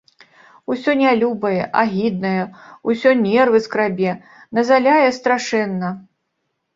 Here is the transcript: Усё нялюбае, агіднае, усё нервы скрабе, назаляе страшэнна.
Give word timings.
Усё 0.75 0.93
нялюбае, 1.01 1.57
агіднае, 1.81 2.39
усё 2.91 3.13
нервы 3.25 3.61
скрабе, 3.65 4.15
назаляе 4.59 5.09
страшэнна. 5.19 5.93